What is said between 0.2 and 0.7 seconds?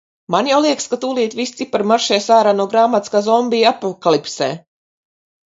Man jau